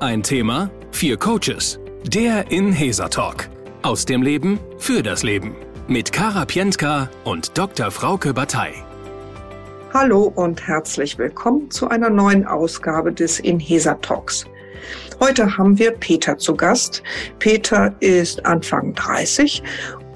[0.00, 1.80] Ein Thema, vier Coaches.
[2.04, 3.48] Der Inhesa Talk.
[3.82, 5.56] Aus dem Leben für das Leben.
[5.88, 7.90] Mit Kara Pientka und Dr.
[7.90, 8.74] Frauke Batei.
[9.92, 14.44] Hallo und herzlich willkommen zu einer neuen Ausgabe des Inhesa Talks.
[15.18, 17.02] Heute haben wir Peter zu Gast.
[17.40, 19.64] Peter ist Anfang 30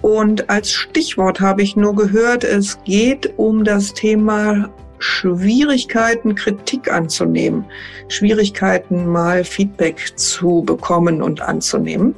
[0.00, 4.70] und als Stichwort habe ich nur gehört, es geht um das Thema
[5.02, 7.64] Schwierigkeiten, Kritik anzunehmen,
[8.06, 12.14] Schwierigkeiten, mal Feedback zu bekommen und anzunehmen.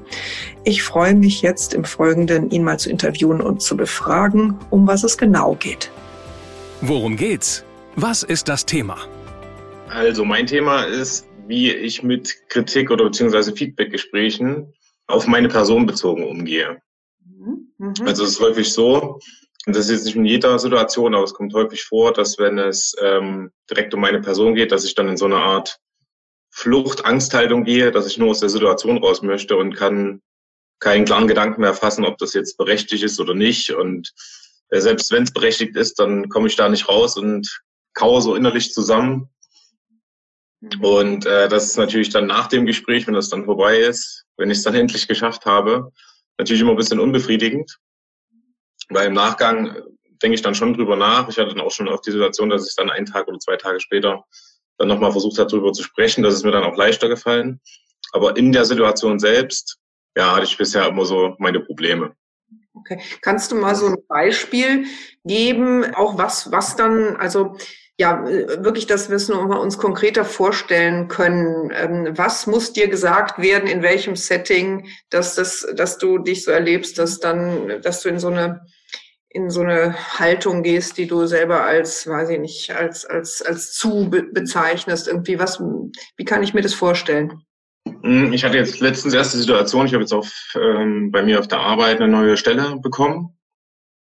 [0.64, 5.02] Ich freue mich jetzt im Folgenden, ihn mal zu interviewen und zu befragen, um was
[5.02, 5.90] es genau geht.
[6.82, 7.64] Worum geht's?
[7.96, 8.98] Was ist das Thema?
[9.88, 14.74] Also mein Thema ist, wie ich mit Kritik oder beziehungsweise Feedbackgesprächen
[15.06, 16.82] auf meine Person bezogen umgehe.
[17.24, 17.68] Mhm.
[17.78, 17.94] mhm.
[18.04, 19.20] Also es ist häufig so,
[19.66, 22.58] und das ist jetzt nicht in jeder Situation, aber es kommt häufig vor, dass wenn
[22.58, 25.78] es ähm, direkt um meine Person geht, dass ich dann in so eine Art
[26.50, 30.20] Flucht, Angsthaltung gehe, dass ich nur aus der Situation raus möchte und kann
[30.80, 33.70] keinen klaren Gedanken mehr fassen, ob das jetzt berechtigt ist oder nicht.
[33.70, 34.12] Und
[34.68, 37.62] äh, selbst wenn es berechtigt ist, dann komme ich da nicht raus und
[37.94, 39.30] kaue so innerlich zusammen.
[40.60, 40.84] Mhm.
[40.84, 44.50] Und äh, das ist natürlich dann nach dem Gespräch, wenn das dann vorbei ist, wenn
[44.50, 45.90] ich es dann endlich geschafft habe,
[46.38, 47.78] natürlich immer ein bisschen unbefriedigend.
[48.90, 49.82] Weil im Nachgang äh,
[50.22, 51.28] denke ich dann schon drüber nach.
[51.28, 53.56] Ich hatte dann auch schon auf die Situation, dass ich dann einen Tag oder zwei
[53.56, 54.24] Tage später
[54.78, 56.22] dann nochmal versucht habe, darüber zu sprechen.
[56.22, 57.60] Das ist mir dann auch leichter gefallen.
[58.12, 59.78] Aber in der Situation selbst,
[60.16, 62.14] ja, hatte ich bisher immer so meine Probleme.
[62.74, 63.00] Okay.
[63.22, 64.84] Kannst du mal so ein Beispiel
[65.24, 67.56] geben, auch was, was dann, also
[67.98, 71.70] ja, wirklich, dass wir es nur mal uns konkreter vorstellen können.
[71.72, 76.50] Ähm, was muss dir gesagt werden, in welchem Setting, dass das, dass du dich so
[76.50, 78.62] erlebst, dass dann, dass du in so eine
[79.34, 83.72] in so eine Haltung gehst, die du selber als, weiß ich nicht, als, als, als
[83.72, 85.08] zu bezeichnest.
[85.08, 85.60] Irgendwie, was,
[86.16, 87.42] wie kann ich mir das vorstellen?
[88.02, 91.48] Hm, ich hatte jetzt letztens erste Situation, ich habe jetzt auf, ähm, bei mir auf
[91.48, 93.36] der Arbeit eine neue Stelle bekommen.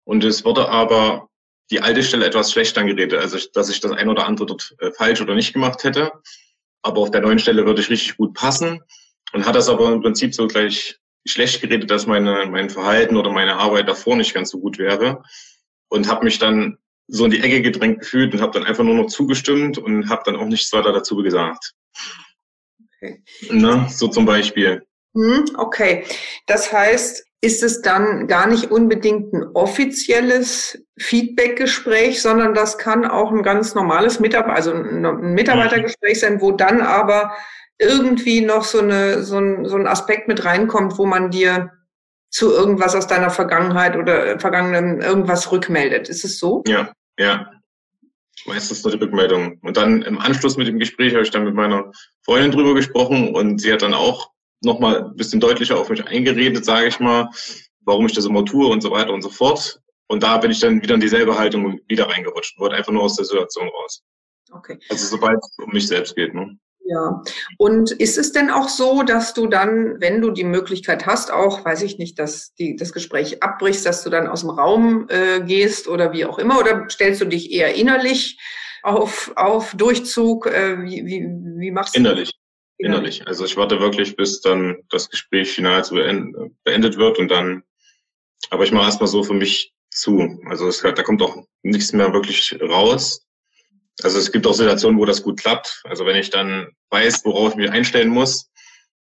[0.05, 1.31] Und es wurde aber
[1.71, 4.93] die alte Stelle etwas schlecht angeredet, also dass ich das ein oder andere dort äh,
[4.93, 6.13] falsch oder nicht gemacht hätte.
[6.83, 8.81] Aber auf der neuen Stelle würde ich richtig gut passen
[9.33, 13.33] und hat das aber im Prinzip so gleich schlecht geredet, dass meine, mein Verhalten oder
[13.33, 15.23] meine Arbeit davor nicht ganz so gut wäre
[15.89, 16.79] und habe mich dann
[17.09, 20.23] so in die Ecke gedrängt gefühlt und habe dann einfach nur noch zugestimmt und habe
[20.25, 21.73] dann auch nichts weiter dazu gesagt.
[22.97, 23.23] Okay.
[23.51, 23.87] Ne?
[23.91, 24.87] So zum Beispiel.
[25.15, 26.05] Hm, okay,
[26.47, 33.31] das heißt, ist es dann gar nicht unbedingt ein offizielles Feedbackgespräch, sondern das kann auch
[33.31, 37.37] ein ganz normales Mitarbeiter, also ein Mitarbeitergespräch sein, wo dann aber
[37.79, 41.73] irgendwie noch so, eine, so, ein, so ein Aspekt mit reinkommt, wo man dir
[42.31, 46.09] zu irgendwas aus deiner Vergangenheit oder vergangenen irgendwas rückmeldet.
[46.09, 46.63] Ist es so?
[46.67, 47.51] Ja, ja.
[48.47, 49.59] Meistens nur die Rückmeldung.
[49.63, 51.91] Und dann im Anschluss mit dem Gespräch habe ich dann mit meiner
[52.25, 54.31] Freundin drüber gesprochen und sie hat dann auch
[54.63, 57.31] nochmal ein bisschen deutlicher auf mich eingeredet, sage ich mal,
[57.85, 59.81] warum ich das immer tue und so weiter und so fort.
[60.09, 63.17] Und da bin ich dann wieder in dieselbe Haltung wieder reingerutscht, wollte einfach nur aus
[63.17, 64.03] der Situation raus.
[64.53, 64.79] Okay.
[64.89, 66.33] Also sobald es um mich selbst geht.
[66.35, 66.57] Ne?
[66.89, 67.21] Ja,
[67.59, 71.65] und ist es denn auch so, dass du dann, wenn du die Möglichkeit hast, auch,
[71.65, 75.41] weiß ich nicht, dass die, das Gespräch abbrichst, dass du dann aus dem Raum äh,
[75.41, 78.39] gehst oder wie auch immer, oder stellst du dich eher innerlich
[78.85, 80.47] auf, auf Durchzug?
[80.47, 81.27] Äh, wie, wie,
[81.59, 82.31] wie machst du Innerlich.
[82.31, 82.46] Das?
[82.79, 83.27] Innerlich.
[83.27, 87.63] Also ich warte wirklich, bis dann das Gespräch final zu beend, beendet wird und dann,
[88.51, 90.41] aber ich mache erstmal so für mich zu.
[90.47, 93.27] Also es, da kommt auch nichts mehr wirklich raus.
[94.03, 95.81] Also es gibt auch Situationen, wo das gut klappt.
[95.85, 98.51] Also wenn ich dann weiß, worauf ich mich einstellen muss,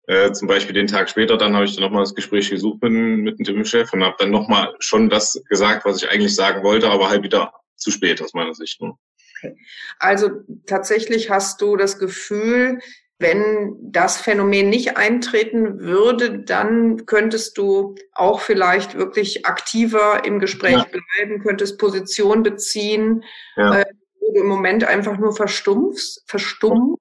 [0.09, 3.39] äh, zum Beispiel den Tag später, dann habe ich dann nochmal das Gespräch gesucht mit,
[3.39, 6.91] mit dem Chef und habe dann nochmal schon das gesagt, was ich eigentlich sagen wollte,
[6.91, 8.81] aber halt wieder zu spät aus meiner Sicht.
[8.81, 8.95] Ne?
[9.37, 9.57] Okay.
[10.01, 10.31] Also
[10.67, 12.81] tatsächlich hast du das Gefühl,
[13.21, 20.73] wenn das Phänomen nicht eintreten würde, dann könntest du auch vielleicht wirklich aktiver im Gespräch
[20.73, 20.85] ja.
[20.85, 23.23] bleiben, könntest Position beziehen.
[23.57, 23.81] Ja.
[23.81, 23.85] Äh,
[24.21, 26.99] wo du im Moment einfach nur verstumpfst, verstummst,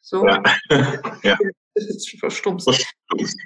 [0.00, 0.24] so.
[0.26, 0.42] Ja.
[1.22, 1.36] ja.
[2.20, 2.64] Verstumpfst.
[2.64, 3.36] Verstumpfst.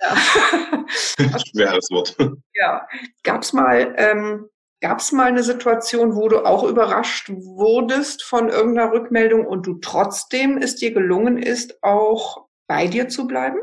[0.00, 0.16] Ja.
[1.50, 2.16] Schweres Wort.
[2.54, 2.86] Ja.
[3.24, 4.48] Gab's mal, ähm,
[4.80, 10.58] gab's mal eine Situation, wo du auch überrascht wurdest von irgendeiner Rückmeldung und du trotzdem
[10.58, 13.58] es dir gelungen ist, auch bei dir zu bleiben?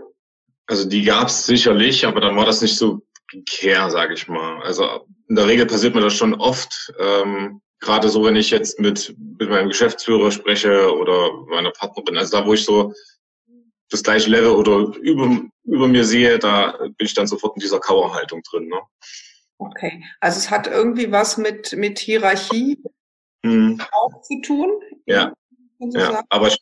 [0.67, 3.01] Also die gab's sicherlich, aber dann war das nicht so
[3.49, 4.61] care, sage ich mal.
[4.63, 6.93] Also in der Regel passiert mir das schon oft.
[6.99, 12.37] Ähm, gerade so, wenn ich jetzt mit, mit meinem Geschäftsführer spreche oder meiner Partnerin, also
[12.37, 12.93] da, wo ich so
[13.89, 17.79] das gleiche Level oder über, über mir sehe, da bin ich dann sofort in dieser
[17.79, 18.67] Kauerhaltung drin.
[18.67, 18.79] Ne?
[19.57, 22.81] Okay, also es hat irgendwie was mit, mit Hierarchie
[23.45, 23.81] hm.
[23.91, 24.71] auch zu tun?
[25.05, 25.33] Ja,
[25.79, 26.23] ja.
[26.29, 26.57] aber ich,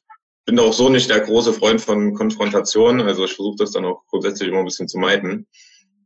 [0.46, 3.02] bin auch so nicht der große Freund von Konfrontation.
[3.02, 5.48] Also ich versuche das dann auch grundsätzlich immer ein bisschen zu meiden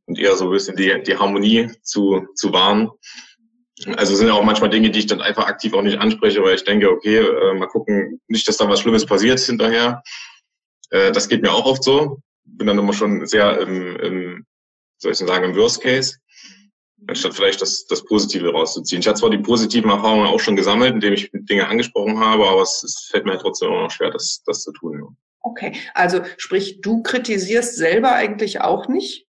[0.05, 2.89] und eher so ein bisschen die, die Harmonie zu, zu wahren.
[3.95, 6.55] Also sind ja auch manchmal Dinge, die ich dann einfach aktiv auch nicht anspreche, weil
[6.55, 10.01] ich denke, okay, äh, mal gucken, nicht, dass da was Schlimmes passiert hinterher.
[10.89, 12.19] Äh, das geht mir auch oft so.
[12.43, 14.45] Bin dann immer schon sehr im, im
[14.97, 16.17] soll ich sagen, im Worst Case
[17.07, 19.01] anstatt vielleicht das, das Positive rauszuziehen.
[19.01, 22.61] Ich hatte zwar die positiven Erfahrungen auch schon gesammelt, indem ich Dinge angesprochen habe, aber
[22.61, 25.15] es, es fällt mir trotzdem immer noch schwer, das, das zu tun.
[25.41, 29.27] Okay, also sprich, du kritisierst selber eigentlich auch nicht?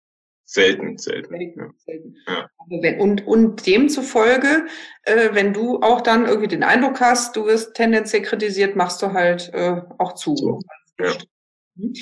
[0.49, 1.29] Selten, selten.
[1.29, 2.17] selten, selten.
[2.27, 2.49] Ja.
[2.69, 4.67] Wenn, und, und demzufolge,
[5.03, 9.13] äh, wenn du auch dann irgendwie den Eindruck hast, du wirst tendenziell kritisiert, machst du
[9.13, 10.37] halt äh, auch zu.
[10.37, 10.61] So.
[11.01, 11.13] Ja.
[11.77, 11.95] Mhm.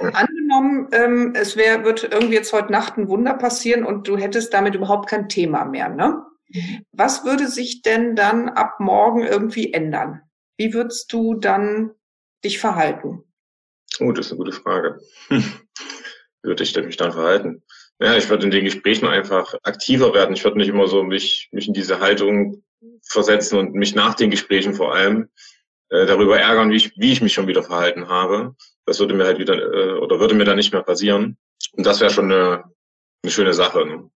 [0.00, 4.52] Angenommen, ähm, es wär, wird irgendwie jetzt heute Nacht ein Wunder passieren und du hättest
[4.54, 6.22] damit überhaupt kein Thema mehr, ne?
[6.48, 6.84] Mhm.
[6.92, 10.22] Was würde sich denn dann ab morgen irgendwie ändern?
[10.56, 11.92] Wie würdest du dann
[12.44, 13.22] dich verhalten?
[14.00, 15.00] Oh, das ist eine gute Frage.
[15.28, 15.42] Wie
[16.42, 17.62] würde ich mich dann verhalten?
[18.00, 20.34] Ja, ich würde in den Gesprächen einfach aktiver werden.
[20.34, 22.62] Ich würde nicht immer so mich, mich in diese Haltung
[23.02, 25.28] versetzen und mich nach den Gesprächen vor allem
[25.90, 28.54] äh, darüber ärgern, wie ich, wie ich mich schon wieder verhalten habe.
[28.88, 31.36] Das würde mir halt wieder äh, oder würde mir dann nicht mehr passieren.
[31.72, 32.64] Und das wäre schon eine,
[33.22, 33.84] eine schöne Sache.
[33.84, 34.10] Ne?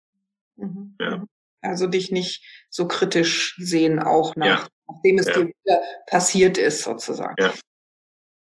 [0.56, 0.96] Mhm.
[1.00, 1.26] Ja.
[1.62, 4.68] Also dich nicht so kritisch sehen, auch nach, ja.
[4.88, 5.34] nachdem es ja.
[5.34, 7.36] dir wieder passiert ist, sozusagen.
[7.38, 7.54] Ja.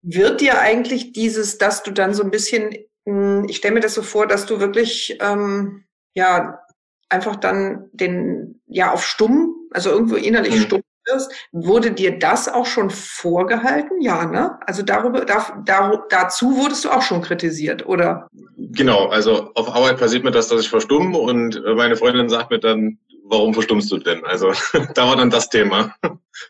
[0.03, 2.73] Wird dir eigentlich dieses, dass du dann so ein bisschen,
[3.05, 5.83] hm, ich stelle mir das so vor, dass du wirklich ähm,
[6.15, 6.61] ja
[7.09, 10.61] einfach dann den ja auf stumm, also irgendwo innerlich mhm.
[10.61, 11.31] stumm wirst.
[11.51, 14.01] Wurde dir das auch schon vorgehalten?
[14.01, 14.57] Ja, ne?
[14.65, 18.27] Also darüber, da, da, dazu wurdest du auch schon kritisiert, oder?
[18.57, 22.59] Genau, also auf Arbeit passiert mir das, dass ich verstumme und meine Freundin sagt mir
[22.59, 24.24] dann, warum verstummst du denn?
[24.25, 24.51] Also
[24.95, 25.95] da war dann das Thema.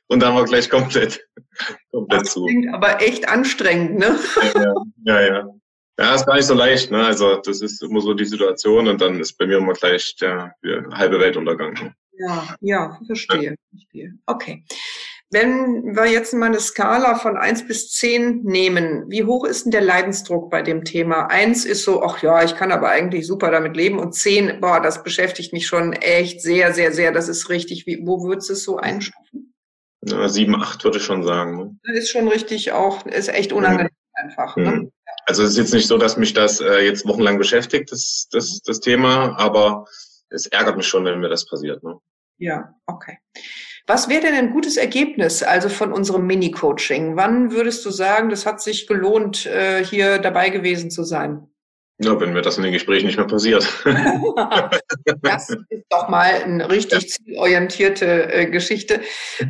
[0.07, 1.27] Und dann war gleich komplett,
[1.91, 2.45] komplett das zu.
[2.45, 4.19] Klingt aber echt anstrengend, ne?
[4.55, 4.73] Ja,
[5.05, 5.49] ja, ja.
[5.99, 7.05] Ja, ist gar nicht so leicht, ne?
[7.05, 10.55] Also das ist immer so die Situation und dann ist bei mir immer gleich der
[10.93, 11.93] halbe Weltuntergang.
[12.13, 14.13] Ja, ja, verstehe, verstehe.
[14.25, 14.63] Okay.
[15.33, 19.71] Wenn wir jetzt mal eine Skala von eins bis zehn nehmen, wie hoch ist denn
[19.71, 21.27] der Leidensdruck bei dem Thema?
[21.27, 23.97] Eins ist so, ach ja, ich kann aber eigentlich super damit leben.
[23.97, 27.13] Und zehn, boah, das beschäftigt mich schon echt sehr, sehr, sehr.
[27.13, 27.87] Das ist richtig.
[27.87, 29.53] Wie, wo würdest du es so einstufen?
[30.03, 31.57] Ja, sieben, acht würde ich schon sagen.
[31.57, 31.79] Ne?
[31.83, 34.29] Das ist schon richtig auch, ist echt unangenehm mhm.
[34.29, 34.57] einfach.
[34.57, 34.71] Ne?
[34.71, 34.91] Mhm.
[35.27, 38.61] Also es ist jetzt nicht so, dass mich das äh, jetzt wochenlang beschäftigt, das, das,
[38.63, 39.85] das Thema, aber
[40.31, 41.83] es ärgert mich schon, wenn mir das passiert.
[41.83, 41.97] Ne?
[42.37, 43.19] Ja, okay.
[43.87, 47.15] Was wäre denn ein gutes Ergebnis also von unserem Mini-Coaching?
[47.15, 51.47] Wann würdest du sagen, das hat sich gelohnt, äh, hier dabei gewesen zu sein?
[52.03, 53.67] Ja, wenn mir das in den Gesprächen nicht mehr passiert.
[55.21, 57.07] das ist doch mal eine richtig ja.
[57.07, 59.01] zielorientierte äh, Geschichte.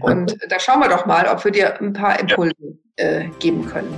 [0.02, 3.94] Und da schauen wir doch mal, ob wir dir ein paar Impulse äh, geben können.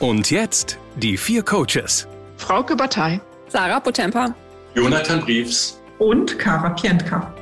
[0.00, 2.08] Und jetzt die vier Coaches.
[2.38, 3.20] Frauke Batei.
[3.48, 4.34] Sarah Potempa.
[4.74, 5.79] Jonathan Briefs.
[6.00, 7.32] Und Kara Pientka.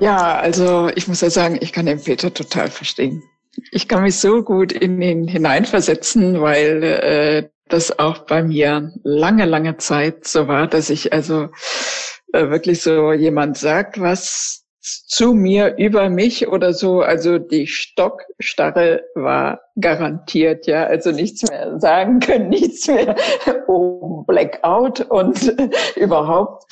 [0.00, 3.22] Ja, also ich muss ja sagen, ich kann den Peter total verstehen.
[3.70, 9.44] Ich kann mich so gut in ihn hineinversetzen, weil äh, das auch bei mir lange,
[9.46, 11.48] lange Zeit so war, dass ich also
[12.32, 17.00] äh, wirklich so jemand sagt, was zu mir, über mich oder so.
[17.00, 20.84] Also die Stockstarre war garantiert, ja.
[20.84, 23.16] Also nichts mehr sagen können, nichts mehr.
[23.66, 25.54] Oh, Blackout und
[25.96, 26.64] überhaupt.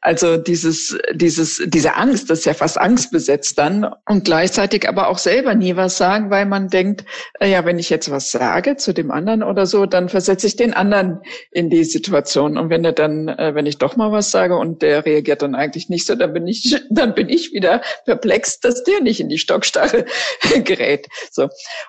[0.00, 5.18] Also dieses, dieses, diese Angst, das ist ja fast angstbesetzt dann und gleichzeitig aber auch
[5.18, 7.04] selber nie was sagen, weil man denkt,
[7.40, 10.56] äh, ja, wenn ich jetzt was sage zu dem anderen oder so, dann versetze ich
[10.56, 12.56] den anderen in die Situation.
[12.56, 15.56] Und wenn er dann, äh, wenn ich doch mal was sage und der reagiert dann
[15.56, 19.28] eigentlich nicht so, dann bin ich, dann bin ich wieder perplex, dass der nicht in
[19.28, 20.04] die Stockstarre
[20.64, 21.08] gerät.
[21.32, 21.48] So.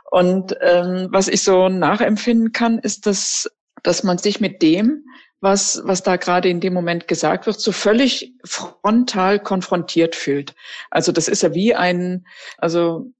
[0.10, 3.50] Und ähm, was ich so nachempfinden kann, ist, dass,
[3.84, 5.04] dass man sich mit dem,
[5.42, 10.54] was, was da gerade in dem Moment gesagt wird, so völlig frontal konfrontiert fühlt.
[10.90, 12.26] Also das ist ja wie ein,
[12.58, 13.12] also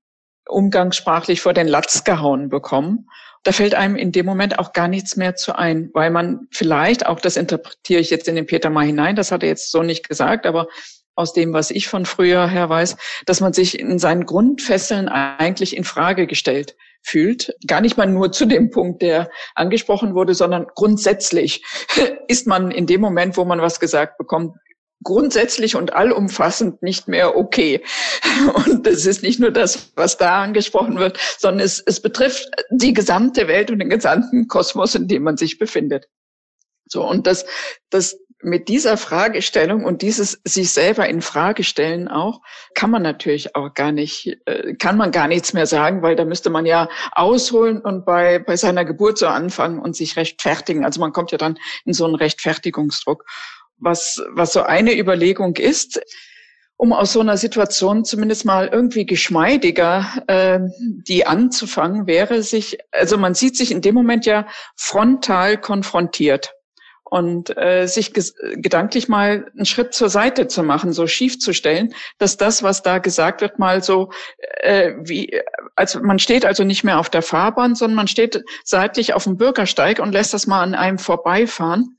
[0.48, 3.08] umgangssprachlich vor den Latz gehauen bekommen.
[3.44, 7.06] Da fällt einem in dem Moment auch gar nichts mehr zu ein, weil man vielleicht,
[7.06, 9.82] auch das interpretiere ich jetzt in den Peter mal hinein, das hat er jetzt so
[9.82, 10.68] nicht gesagt, aber
[11.16, 15.76] aus dem, was ich von früher her weiß, dass man sich in seinen Grundfesseln eigentlich
[15.76, 17.56] in Frage gestellt fühlt.
[17.66, 21.64] Gar nicht mal nur zu dem Punkt, der angesprochen wurde, sondern grundsätzlich
[22.28, 24.56] ist man in dem Moment, wo man was gesagt bekommt,
[25.04, 27.84] grundsätzlich und allumfassend nicht mehr okay.
[28.66, 32.94] Und es ist nicht nur das, was da angesprochen wird, sondern es, es betrifft die
[32.94, 36.08] gesamte Welt und den gesamten Kosmos, in dem man sich befindet.
[36.86, 37.46] So, und das,
[37.90, 42.42] das mit dieser Fragestellung und dieses sich selber in Frage stellen auch,
[42.74, 46.26] kann man natürlich auch gar nicht, äh, kann man gar nichts mehr sagen, weil da
[46.26, 50.86] müsste man ja ausholen und bei, bei seiner Geburt so anfangen und sich rechtfertigen.
[50.86, 53.26] Also man kommt ja dann in so einen Rechtfertigungsdruck.
[53.78, 56.02] Was, was so eine Überlegung ist,
[56.76, 63.18] um aus so einer Situation zumindest mal irgendwie geschmeidiger äh, die anzufangen, wäre sich, also
[63.18, 66.54] man sieht sich in dem Moment ja frontal konfrontiert
[67.10, 71.94] und äh, sich gedanklich mal einen Schritt zur Seite zu machen, so schief zu stellen,
[72.20, 74.12] dass das, was da gesagt wird, mal so
[74.62, 75.42] äh, wie,
[75.76, 79.38] also man steht also nicht mehr auf der Fahrbahn, sondern man steht seitlich auf dem
[79.38, 81.98] Bürgersteig und lässt das mal an einem vorbeifahren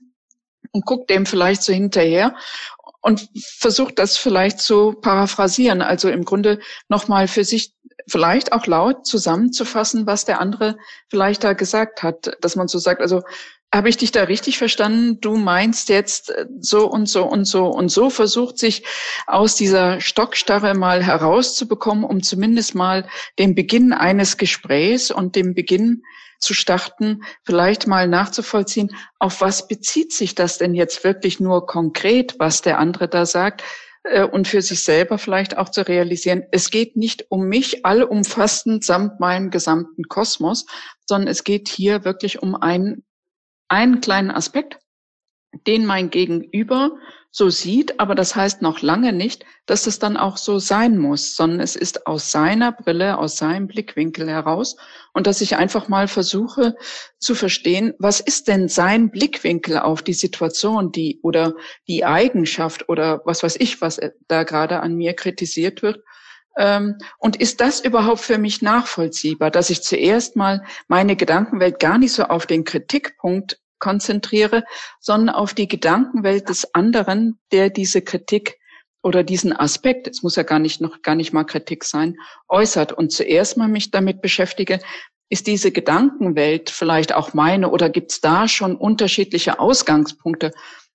[0.73, 2.37] und guckt dem vielleicht so hinterher
[3.01, 7.73] und versucht das vielleicht zu paraphrasieren, also im Grunde nochmal für sich
[8.07, 10.77] vielleicht auch laut zusammenzufassen, was der andere
[11.09, 13.23] vielleicht da gesagt hat, dass man so sagt, also
[13.73, 15.21] habe ich dich da richtig verstanden?
[15.21, 18.85] Du meinst jetzt äh, so und so und so und so versucht sich
[19.27, 23.09] aus dieser Stockstarre mal herauszubekommen, um zumindest mal
[23.39, 26.03] den Beginn eines Gesprächs und den Beginn
[26.41, 32.37] zu starten, vielleicht mal nachzuvollziehen, auf was bezieht sich das denn jetzt wirklich nur konkret,
[32.39, 33.63] was der andere da sagt?
[34.03, 38.85] Äh, und für sich selber vielleicht auch zu realisieren, es geht nicht um mich allumfassend
[38.85, 40.67] samt meinem gesamten Kosmos,
[41.07, 43.05] sondern es geht hier wirklich um einen
[43.71, 44.79] einen kleinen Aspekt,
[45.67, 46.99] den mein Gegenüber
[47.33, 51.37] so sieht, aber das heißt noch lange nicht, dass es dann auch so sein muss,
[51.37, 54.77] sondern es ist aus seiner Brille, aus seinem Blickwinkel heraus
[55.13, 56.75] und dass ich einfach mal versuche
[57.19, 61.55] zu verstehen, was ist denn sein Blickwinkel auf die Situation, die oder
[61.87, 66.03] die Eigenschaft oder was weiß ich, was da gerade an mir kritisiert wird.
[66.57, 71.97] Ähm, und ist das überhaupt für mich nachvollziehbar, dass ich zuerst mal meine Gedankenwelt gar
[71.97, 74.65] nicht so auf den Kritikpunkt konzentriere,
[75.01, 78.59] sondern auf die Gedankenwelt des anderen, der diese Kritik
[79.03, 82.17] oder diesen Aspekt, es muss ja gar nicht noch gar nicht mal Kritik sein,
[82.49, 84.79] äußert und zuerst mal mich damit beschäftige,
[85.31, 90.51] ist diese Gedankenwelt vielleicht auch meine oder gibt es da schon unterschiedliche Ausgangspunkte?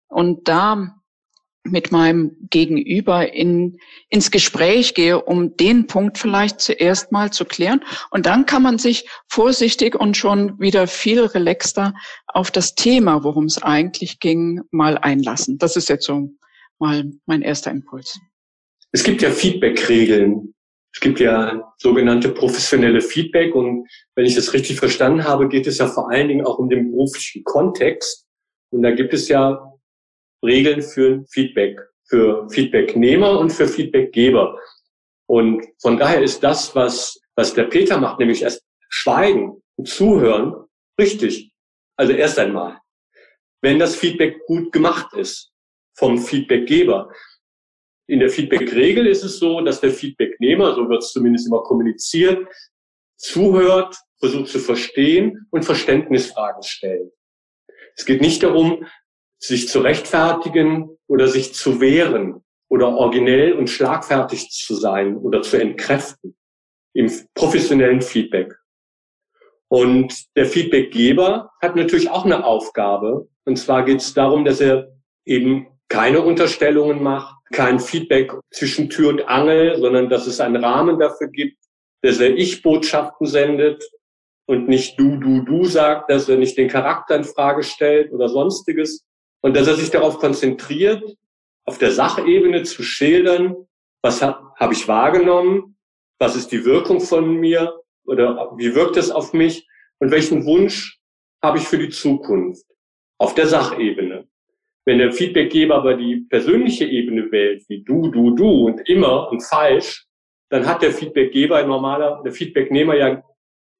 [0.08, 0.96] Und da
[1.65, 3.79] mit meinem Gegenüber in,
[4.10, 7.84] ins Gespräch gehe, um den Punkt vielleicht zuerst mal zu klären.
[8.12, 11.93] Und dann kann man sich vorsichtig und schon wieder viel relaxter
[12.27, 15.57] auf das Thema, worum es eigentlich ging, mal einlassen.
[15.57, 16.29] Das ist jetzt so
[16.79, 18.19] mal mein erster Impuls.
[18.91, 20.53] Es gibt ja Feedback-Regeln.
[20.93, 23.55] Es gibt ja sogenannte professionelle Feedback.
[23.55, 26.69] Und wenn ich das richtig verstanden habe, geht es ja vor allen Dingen auch um
[26.69, 28.25] den beruflichen Kontext.
[28.72, 29.75] Und da gibt es ja
[30.45, 34.59] Regeln für Feedback, für Feedbacknehmer und für Feedbackgeber.
[35.27, 40.53] Und von daher ist das, was, was der Peter macht, nämlich erst schweigen und zuhören,
[40.99, 41.51] richtig.
[41.97, 42.79] Also erst einmal,
[43.61, 45.51] wenn das Feedback gut gemacht ist
[45.97, 47.11] vom Feedbackgeber.
[48.07, 52.47] In der Feedback-Regel ist es so, dass der Feedbacknehmer, so wird es zumindest immer kommuniziert,
[53.17, 57.11] zuhört, versucht zu verstehen und Verständnisfragen stellt.
[57.95, 58.85] Es geht nicht darum,
[59.47, 65.57] sich zu rechtfertigen oder sich zu wehren oder originell und schlagfertig zu sein oder zu
[65.57, 66.35] entkräften
[66.93, 68.55] im professionellen Feedback.
[69.67, 73.27] Und der Feedbackgeber hat natürlich auch eine Aufgabe.
[73.45, 74.91] Und zwar geht es darum, dass er
[75.25, 80.99] eben keine Unterstellungen macht, kein Feedback zwischen Tür und Angel, sondern dass es einen Rahmen
[80.99, 81.57] dafür gibt,
[82.01, 83.83] dass er Ich-Botschaften sendet
[84.47, 88.29] und nicht du, du, du sagt, dass er nicht den Charakter in Frage stellt oder
[88.29, 89.05] sonstiges,
[89.45, 91.03] und dass er sich darauf konzentriert,
[91.65, 93.55] auf der Sachebene zu schildern,
[94.01, 95.77] was habe hab ich wahrgenommen,
[96.17, 99.67] was ist die Wirkung von mir oder wie wirkt es auf mich
[99.99, 100.97] und welchen Wunsch
[101.43, 102.65] habe ich für die Zukunft
[103.19, 104.27] auf der Sachebene.
[104.83, 109.41] Wenn der Feedbackgeber aber die persönliche Ebene wählt, wie du, du, du und immer und
[109.41, 110.07] falsch,
[110.49, 113.23] dann hat der Feedbackgeber normaler, der Feedbacknehmer ja,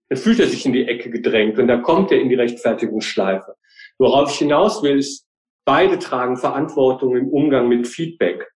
[0.10, 3.56] dann fühlt er sich in die Ecke gedrängt und da kommt er in die Rechtfertigungsschleife.
[3.98, 5.25] Worauf ich hinaus will, ist,
[5.66, 8.52] Beide tragen Verantwortung im Umgang mit Feedback.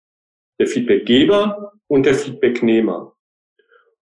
[0.61, 3.17] Der Feedbackgeber und der Feedbacknehmer.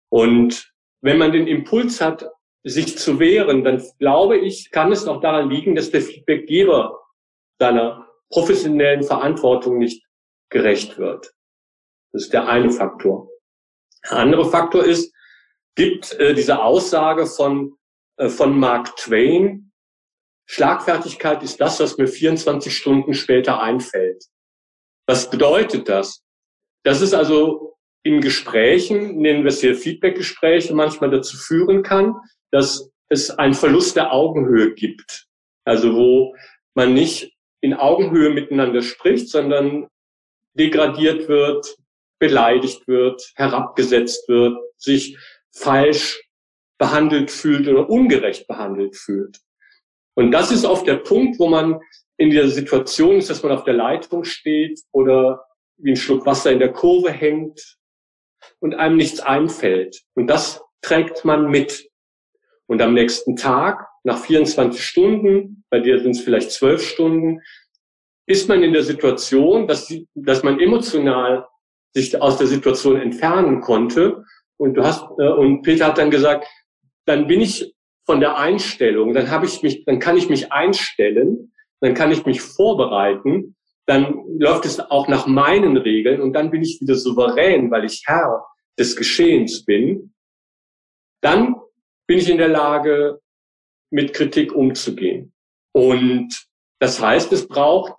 [0.08, 2.30] Und wenn man den Impuls hat,
[2.64, 6.98] sich zu wehren, dann glaube ich, kann es noch daran liegen, dass der Feedbackgeber
[7.58, 10.02] seiner professionellen Verantwortung nicht
[10.50, 11.34] gerecht wird.
[12.12, 13.28] Das ist der eine Faktor.
[14.04, 15.14] Der andere Faktor ist,
[15.74, 17.76] gibt äh, diese Aussage von,
[18.16, 19.63] äh, von Mark Twain,
[20.46, 24.24] Schlagfertigkeit ist das, was mir 24 Stunden später einfällt.
[25.06, 26.22] Was bedeutet das?
[26.82, 32.14] Das ist also in Gesprächen, nennen wir es hier Feedbackgespräche, manchmal dazu führen kann,
[32.50, 35.26] dass es einen Verlust der Augenhöhe gibt.
[35.64, 36.34] Also wo
[36.74, 39.88] man nicht in Augenhöhe miteinander spricht, sondern
[40.52, 41.76] degradiert wird,
[42.18, 45.16] beleidigt wird, herabgesetzt wird, sich
[45.52, 46.22] falsch
[46.78, 49.38] behandelt fühlt oder ungerecht behandelt fühlt.
[50.14, 51.80] Und das ist oft der Punkt, wo man
[52.16, 55.44] in der Situation ist, dass man auf der Leitung steht oder
[55.76, 57.76] wie ein Schluck Wasser in der Kurve hängt
[58.60, 60.02] und einem nichts einfällt.
[60.14, 61.88] Und das trägt man mit.
[62.66, 67.40] Und am nächsten Tag, nach 24 Stunden, bei dir sind es vielleicht zwölf Stunden,
[68.26, 71.46] ist man in der Situation, dass, dass man emotional
[71.94, 74.24] sich aus der Situation entfernen konnte.
[74.56, 76.46] Und du hast, äh, und Peter hat dann gesagt,
[77.06, 77.73] dann bin ich
[78.06, 82.26] von der Einstellung, dann habe ich mich, dann kann ich mich einstellen, dann kann ich
[82.26, 83.56] mich vorbereiten,
[83.86, 88.02] dann läuft es auch nach meinen Regeln und dann bin ich wieder souverän, weil ich
[88.06, 88.44] Herr
[88.78, 90.14] des Geschehens bin.
[91.20, 91.56] Dann
[92.06, 93.20] bin ich in der Lage,
[93.90, 95.32] mit Kritik umzugehen.
[95.72, 96.48] Und
[96.80, 97.94] das heißt, es braucht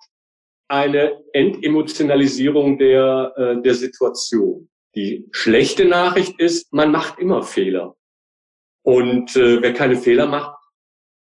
[0.68, 4.70] eine Entemotionalisierung der, äh, der Situation.
[4.96, 7.96] Die schlechte Nachricht ist, man macht immer Fehler.
[8.86, 10.56] Und äh, wer keine Fehler macht,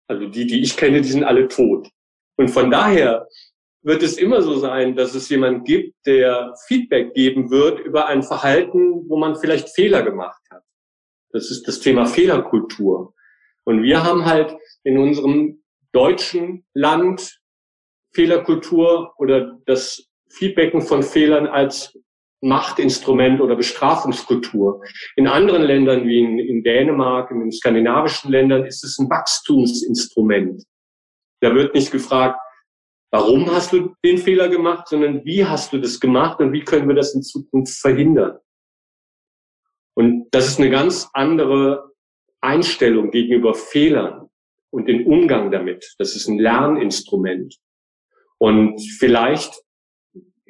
[0.08, 1.90] also die, die ich kenne, die sind alle tot.
[2.38, 3.28] Und von daher
[3.82, 8.24] wird es immer so sein, dass es jemand gibt, der Feedback geben wird über ein
[8.24, 10.64] Verhalten, wo man vielleicht Fehler gemacht hat.
[11.32, 13.14] Das ist das Thema Fehlerkultur.
[13.66, 17.42] Und wir haben halt in unserem deutschen Land
[18.14, 22.00] Fehlerkultur oder das Feedbacken von Fehlern als
[22.42, 24.84] Machtinstrument oder Bestrafungskultur.
[25.16, 30.64] In anderen Ländern wie in, in Dänemark, in den skandinavischen Ländern ist es ein Wachstumsinstrument.
[31.42, 32.40] Da wird nicht gefragt,
[33.12, 36.88] warum hast du den Fehler gemacht, sondern wie hast du das gemacht und wie können
[36.88, 38.38] wir das in Zukunft verhindern.
[39.94, 41.92] Und das ist eine ganz andere
[42.42, 44.30] Einstellung gegenüber Fehlern
[44.72, 45.94] und den Umgang damit.
[46.00, 47.58] Das ist ein Lerninstrument.
[48.40, 49.62] Und vielleicht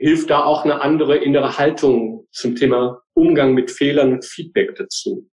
[0.02, 5.30] hilft da auch eine andere innere Haltung zum Thema Umgang mit Fehlern und Feedback dazu.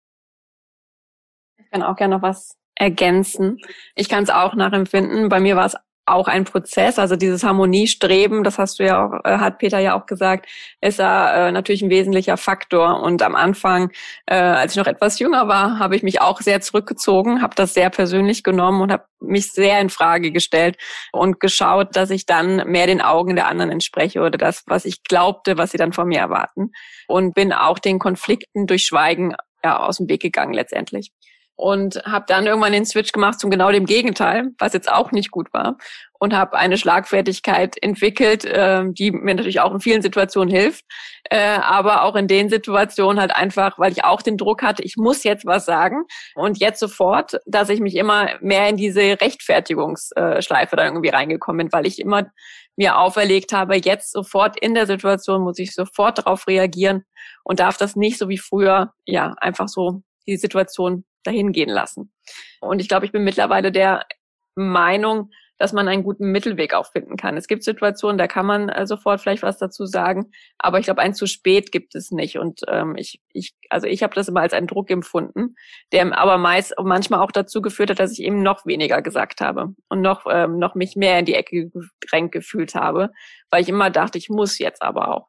[1.60, 3.60] Ich kann auch gerne noch was ergänzen.
[3.94, 5.30] Ich kann es auch nachempfinden.
[5.30, 7.00] Bei mir war es auch ein Prozess.
[7.00, 10.48] Also dieses Harmoniestreben, das hast du ja auch, äh, hat Peter ja auch gesagt,
[10.82, 13.02] ist da äh, natürlich ein wesentlicher Faktor.
[13.02, 13.92] Und am Anfang,
[14.28, 17.74] äh, als ich noch etwas jünger war, habe ich mich auch sehr zurückgezogen, habe das
[17.74, 20.78] sehr persönlich genommen und habe mich sehr in Frage gestellt
[21.12, 25.04] und geschaut, dass ich dann mehr den Augen der anderen entspreche oder das, was ich
[25.04, 26.72] glaubte, was sie dann von mir erwarten.
[27.08, 31.12] Und bin auch den Konflikten durch Schweigen ja, aus dem Weg gegangen letztendlich
[31.56, 35.32] und habe dann irgendwann den Switch gemacht zum genau dem Gegenteil, was jetzt auch nicht
[35.32, 35.78] gut war
[36.20, 40.84] und habe eine Schlagfertigkeit entwickelt, äh, die mir natürlich auch in vielen Situationen hilft,
[41.30, 44.98] äh, aber auch in den Situationen halt einfach, weil ich auch den Druck hatte, ich
[44.98, 46.04] muss jetzt was sagen
[46.36, 51.74] und jetzt sofort, dass ich mich immer mehr in diese Rechtfertigungsschleife da irgendwie reingekommen bin,
[51.74, 52.28] weil ich immer
[52.76, 57.06] mir auferlegt habe, jetzt sofort in der Situation muss ich sofort darauf reagieren
[57.44, 62.12] und darf das nicht so wie früher, ja, einfach so die Situation dahin gehen lassen.
[62.62, 64.06] Und ich glaube, ich bin mittlerweile der
[64.56, 67.38] Meinung, dass man einen guten Mittelweg auch finden kann.
[67.38, 71.02] Es gibt Situationen, da kann man äh, sofort vielleicht was dazu sagen, aber ich glaube,
[71.02, 72.38] ein zu spät gibt es nicht.
[72.38, 75.56] Und ähm, ich, ich, also ich habe das immer als einen Druck empfunden,
[75.92, 79.74] der aber meist manchmal auch dazu geführt hat, dass ich eben noch weniger gesagt habe
[79.88, 83.12] und noch ähm, noch mich mehr in die Ecke gedrängt gefühlt habe,
[83.50, 85.28] weil ich immer dachte, ich muss jetzt aber auch.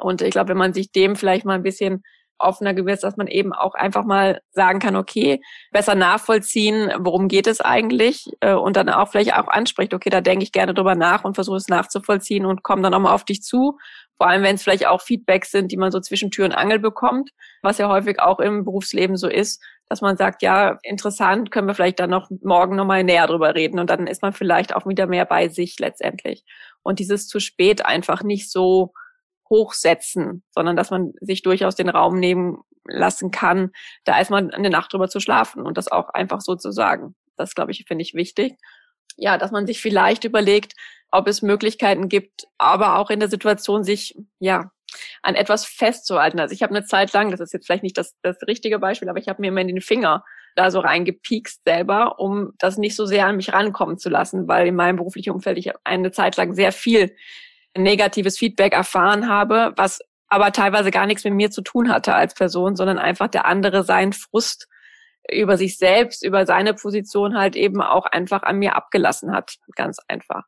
[0.00, 2.02] Und ich glaube, wenn man sich dem vielleicht mal ein bisschen
[2.38, 5.40] offener gewiss, dass man eben auch einfach mal sagen kann, okay,
[5.72, 10.20] besser nachvollziehen, worum geht es eigentlich äh, und dann auch vielleicht auch anspricht, okay, da
[10.20, 13.42] denke ich gerne drüber nach und versuche es nachzuvollziehen und komme dann nochmal auf dich
[13.42, 13.78] zu.
[14.16, 16.80] Vor allem, wenn es vielleicht auch Feedbacks sind, die man so zwischen Tür und Angel
[16.80, 17.30] bekommt,
[17.62, 21.74] was ja häufig auch im Berufsleben so ist, dass man sagt, ja, interessant, können wir
[21.74, 25.06] vielleicht dann noch morgen nochmal näher drüber reden und dann ist man vielleicht auch wieder
[25.06, 26.44] mehr bei sich letztendlich.
[26.82, 28.92] Und dieses zu spät einfach nicht so
[29.50, 33.70] hochsetzen, sondern dass man sich durchaus den Raum nehmen lassen kann,
[34.04, 37.14] da erstmal eine Nacht drüber zu schlafen und das auch einfach so zu sagen.
[37.36, 38.56] Das, glaube ich, finde ich wichtig.
[39.16, 40.74] Ja, dass man sich vielleicht überlegt,
[41.10, 44.70] ob es Möglichkeiten gibt, aber auch in der Situation sich, ja,
[45.22, 46.40] an etwas festzuhalten.
[46.40, 49.08] Also ich habe eine Zeit lang, das ist jetzt vielleicht nicht das, das richtige Beispiel,
[49.08, 50.24] aber ich habe mir immer in den Finger
[50.56, 54.66] da so reingepiekst selber, um das nicht so sehr an mich rankommen zu lassen, weil
[54.66, 57.14] in meinem beruflichen Umfeld ich eine Zeit lang sehr viel
[57.82, 62.34] negatives Feedback erfahren habe, was aber teilweise gar nichts mit mir zu tun hatte als
[62.34, 64.68] Person, sondern einfach der andere seinen Frust
[65.30, 69.56] über sich selbst, über seine Position halt eben auch einfach an mir abgelassen hat.
[69.74, 70.44] Ganz einfach.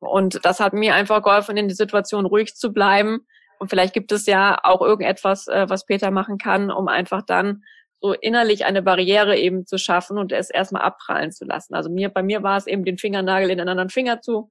[0.00, 3.26] Und das hat mir einfach geholfen, in der Situation ruhig zu bleiben.
[3.58, 7.62] Und vielleicht gibt es ja auch irgendetwas, äh, was Peter machen kann, um einfach dann
[8.00, 11.74] so innerlich eine Barriere eben zu schaffen und es erstmal abprallen zu lassen.
[11.74, 14.50] Also mir, bei mir war es eben den Fingernagel in einen anderen Finger zu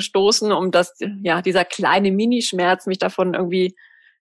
[0.00, 3.74] stoßen, um dass ja dieser kleine Minischmerz mich davon irgendwie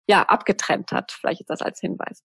[0.08, 1.12] ja abgetrennt hat.
[1.12, 2.24] Vielleicht ist das als Hinweis.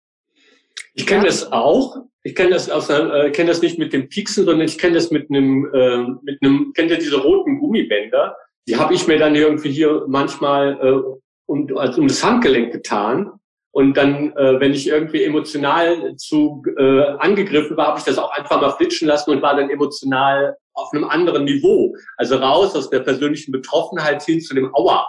[0.94, 1.26] Ich kenne ja.
[1.26, 1.96] das auch.
[2.22, 5.11] Ich kenne das aus äh, kenne das nicht mit dem Pixel, sondern ich kenne das
[5.11, 8.37] mit einem äh, mit einem kennt ihr diese roten Gummibänder?
[8.66, 13.38] Die habe ich mir dann irgendwie hier manchmal äh, um, also um das Handgelenk getan.
[13.70, 18.31] Und dann, äh, wenn ich irgendwie emotional zu äh, angegriffen war, habe ich das auch
[18.31, 21.94] einfach mal flitschen lassen und war dann emotional auf einem anderen Niveau.
[22.16, 25.07] Also raus aus der persönlichen Betroffenheit hin zu dem Aua.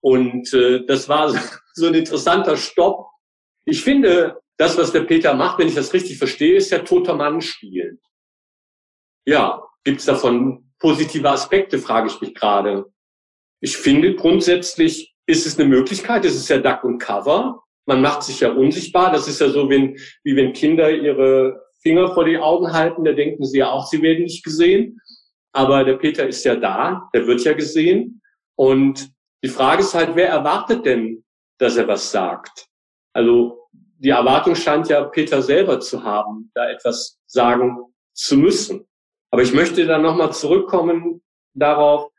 [0.00, 1.32] Und äh, das war
[1.74, 3.06] so, ein interessanter Stopp.
[3.64, 7.14] Ich finde, das, was der Peter macht, wenn ich das richtig verstehe, ist ja toter
[7.14, 8.00] Mann spielen.
[9.26, 12.84] Ja, gibt's davon positive Aspekte, frage ich mich gerade.
[13.60, 17.63] Ich finde grundsätzlich ist es eine Möglichkeit, es ist ja Duck und Cover.
[17.86, 19.12] Man macht sich ja unsichtbar.
[19.12, 23.12] Das ist ja so, wenn, wie wenn Kinder ihre Finger vor die Augen halten, da
[23.12, 24.98] denken sie ja auch, sie werden nicht gesehen.
[25.52, 28.22] Aber der Peter ist ja da, der wird ja gesehen.
[28.56, 29.10] Und
[29.44, 31.24] die Frage ist halt, wer erwartet denn,
[31.58, 32.66] dass er was sagt?
[33.12, 33.68] Also
[33.98, 38.86] die Erwartung scheint ja Peter selber zu haben, da etwas sagen zu müssen.
[39.30, 41.22] Aber ich möchte dann nochmal zurückkommen
[41.54, 42.10] darauf,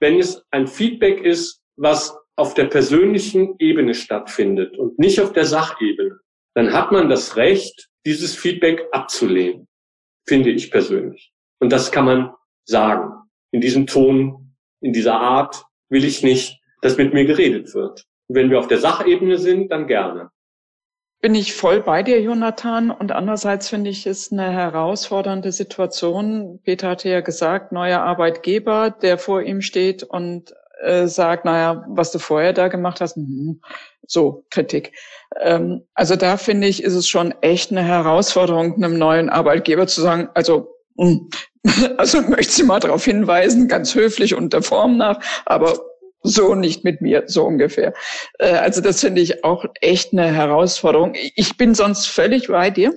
[0.00, 5.44] wenn es ein Feedback ist, was auf der persönlichen Ebene stattfindet und nicht auf der
[5.44, 6.20] Sachebene,
[6.54, 9.66] dann hat man das Recht, dieses Feedback abzulehnen,
[10.26, 11.32] finde ich persönlich.
[11.60, 13.12] Und das kann man sagen.
[13.50, 18.04] In diesem Ton, in dieser Art will ich nicht, dass mit mir geredet wird.
[18.28, 20.30] Und wenn wir auf der Sachebene sind, dann gerne.
[21.20, 22.92] Bin ich voll bei dir, Jonathan.
[22.92, 26.60] Und andererseits finde ich es eine herausfordernde Situation.
[26.62, 32.12] Peter hatte ja gesagt, neuer Arbeitgeber, der vor ihm steht und äh, sagt, naja, was
[32.12, 33.54] du vorher da gemacht hast, mh,
[34.06, 34.92] so Kritik.
[35.40, 40.00] Ähm, also da finde ich, ist es schon echt eine Herausforderung, einem neuen Arbeitgeber zu
[40.00, 41.20] sagen, also mh,
[41.96, 45.80] also möchte Sie mal darauf hinweisen, ganz höflich und der Form nach, aber
[46.22, 47.94] so nicht mit mir, so ungefähr.
[48.38, 51.14] Äh, also das finde ich auch echt eine Herausforderung.
[51.34, 52.94] Ich bin sonst völlig bei dir.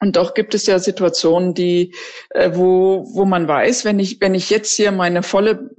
[0.00, 1.94] Und doch gibt es ja Situationen, die,
[2.30, 5.70] äh, wo, wo man weiß, wenn ich, wenn ich jetzt hier meine volle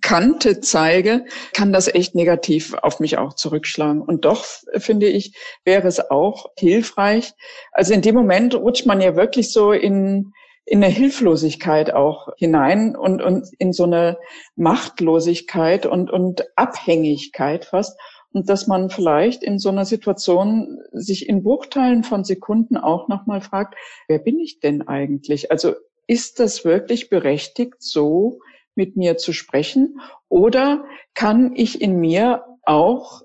[0.00, 4.02] Kante zeige, kann das echt negativ auf mich auch zurückschlagen.
[4.02, 4.44] Und doch
[4.76, 7.32] finde ich, wäre es auch hilfreich.
[7.72, 10.32] Also in dem Moment rutscht man ja wirklich so in,
[10.64, 14.18] in eine Hilflosigkeit auch hinein und, und in so eine
[14.56, 17.98] Machtlosigkeit und, und Abhängigkeit fast.
[18.32, 23.40] Und dass man vielleicht in so einer Situation sich in Bruchteilen von Sekunden auch nochmal
[23.40, 23.74] fragt,
[24.06, 25.50] wer bin ich denn eigentlich?
[25.50, 25.74] Also
[26.06, 28.40] ist das wirklich berechtigt, so
[28.78, 30.00] mit mir zu sprechen?
[30.30, 33.20] Oder kann ich in mir auch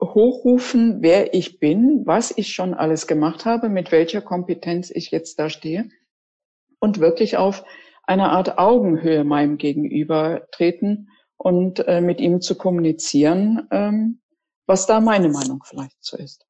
[0.00, 5.38] hochrufen, wer ich bin, was ich schon alles gemacht habe, mit welcher Kompetenz ich jetzt
[5.38, 5.90] da stehe?
[6.82, 7.64] und wirklich auf
[8.02, 14.20] eine Art Augenhöhe meinem Gegenüber treten und äh, mit ihm zu kommunizieren, ähm,
[14.66, 16.44] was da meine Meinung vielleicht so ist.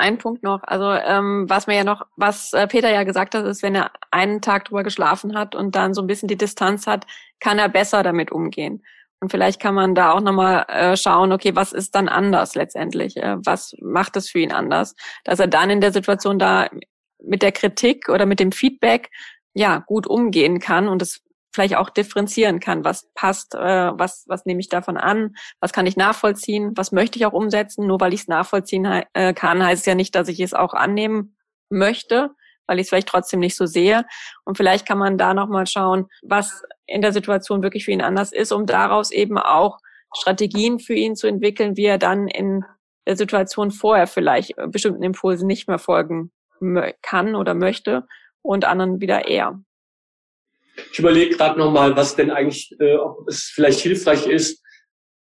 [0.00, 3.44] Ein Punkt noch, also ähm, was mir ja noch, was äh, Peter ja gesagt hat,
[3.44, 6.86] ist, wenn er einen Tag drüber geschlafen hat und dann so ein bisschen die Distanz
[6.86, 7.04] hat,
[7.40, 8.84] kann er besser damit umgehen.
[9.20, 13.16] Und vielleicht kann man da auch nochmal äh, schauen, okay, was ist dann anders letztendlich?
[13.16, 14.94] Äh, was macht es für ihn anders?
[15.24, 16.68] Dass er dann in der Situation da
[17.20, 19.10] mit der Kritik oder mit dem Feedback
[19.54, 21.24] ja gut umgehen kann und es
[21.58, 25.86] vielleicht auch differenzieren kann, was passt, äh, was was nehme ich davon an, was kann
[25.86, 27.86] ich nachvollziehen, was möchte ich auch umsetzen.
[27.86, 30.72] Nur weil ich es nachvollziehen äh, kann, heißt es ja nicht, dass ich es auch
[30.72, 31.36] annehmen
[31.68, 32.30] möchte,
[32.68, 34.04] weil ich es vielleicht trotzdem nicht so sehe.
[34.44, 38.02] Und vielleicht kann man da noch mal schauen, was in der Situation wirklich für ihn
[38.02, 39.78] anders ist, um daraus eben auch
[40.16, 42.64] Strategien für ihn zu entwickeln, wie er dann in
[43.04, 46.30] der Situation vorher vielleicht bestimmten Impulsen nicht mehr folgen
[47.02, 48.06] kann oder möchte
[48.42, 49.60] und anderen wieder eher.
[50.92, 54.62] Ich überlege gerade nochmal, was denn eigentlich, äh, ob es vielleicht hilfreich ist.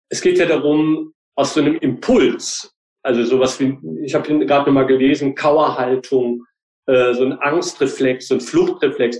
[0.09, 4.87] Es geht ja darum, aus so einem Impuls, also sowas wie, ich habe gerade nochmal
[4.87, 6.45] gelesen, Kauerhaltung,
[6.87, 9.19] äh, so ein Angstreflex, so ein Fluchtreflex,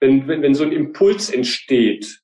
[0.00, 2.20] wenn, wenn, wenn so ein Impuls entsteht,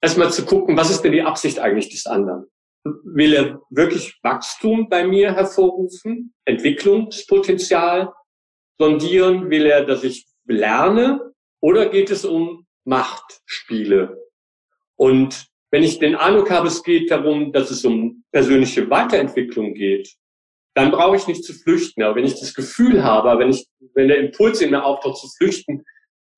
[0.00, 2.46] erstmal zu gucken, was ist denn die Absicht eigentlich des anderen?
[2.84, 8.12] Will er wirklich Wachstum bei mir hervorrufen, Entwicklungspotenzial
[8.78, 9.50] sondieren?
[9.50, 14.18] Will er, dass ich lerne oder geht es um Machtspiele?
[14.96, 20.14] Und wenn ich den Eindruck habe, es geht darum, dass es um persönliche Weiterentwicklung geht,
[20.74, 22.02] dann brauche ich nicht zu flüchten.
[22.02, 25.28] Aber wenn ich das Gefühl habe, wenn ich, wenn der Impuls in mir auftaucht zu
[25.38, 25.84] flüchten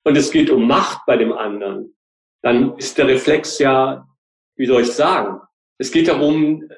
[0.03, 1.95] und es geht um Macht bei dem anderen,
[2.41, 4.07] dann ist der Reflex ja,
[4.55, 5.41] wie soll ich sagen?
[5.79, 6.69] Es geht darum,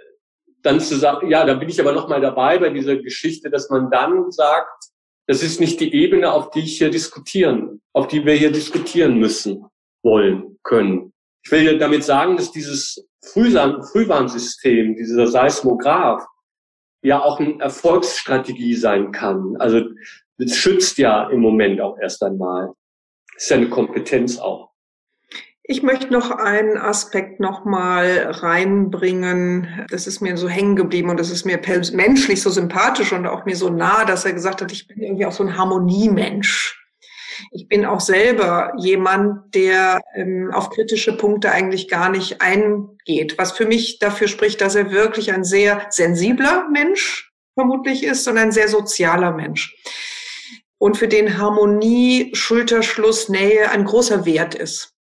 [0.62, 3.70] dann zu sagen, ja, da bin ich aber noch mal dabei bei dieser Geschichte, dass
[3.70, 4.86] man dann sagt,
[5.28, 9.18] das ist nicht die Ebene, auf die ich hier diskutieren, auf die wir hier diskutieren
[9.18, 9.66] müssen,
[10.04, 11.14] wollen, können.
[11.44, 16.26] Ich will damit sagen, dass dieses Frühwarnsystem, dieser Seismograph,
[17.04, 19.56] ja auch eine Erfolgsstrategie sein kann.
[19.58, 19.82] Also
[20.38, 22.74] es schützt ja im Moment auch erst einmal.
[23.34, 24.72] Das ist ja eine Kompetenz auch.
[25.68, 29.86] Ich möchte noch einen Aspekt nochmal reinbringen.
[29.90, 31.60] Das ist mir so hängen geblieben und das ist mir
[31.94, 35.26] menschlich so sympathisch und auch mir so nah, dass er gesagt hat, ich bin irgendwie
[35.26, 36.80] auch so ein Harmoniemensch.
[37.52, 43.52] Ich bin auch selber jemand, der ähm, auf kritische Punkte eigentlich gar nicht eingeht, was
[43.52, 48.52] für mich dafür spricht, dass er wirklich ein sehr sensibler Mensch vermutlich ist und ein
[48.52, 49.76] sehr sozialer Mensch.
[50.78, 54.96] Und für den Harmonie, Schulterschluss, Nähe ein großer Wert ist.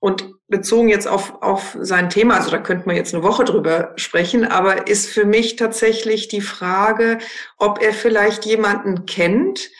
[0.00, 3.94] Und bezogen jetzt auf, auf sein Thema, also da könnte man jetzt eine Woche drüber
[3.96, 7.18] sprechen, aber ist für mich tatsächlich die Frage,
[7.56, 9.70] ob er vielleicht jemanden kennt,